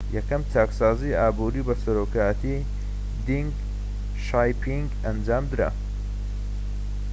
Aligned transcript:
یەکەم 0.17 0.41
چاکسازی 0.53 1.17
ئابووری 1.19 1.65
بە 1.67 1.75
سەرۆکایەتی 1.83 2.65
دینگ 3.27 3.51
شیاپینگ 4.25 4.89
ئەنجامدرا 5.03 5.69